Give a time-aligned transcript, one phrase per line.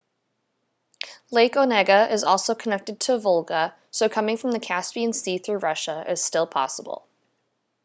[1.29, 6.03] lake onega is also connected to volga so coming from the caspian sea through russia
[6.07, 7.07] is still possible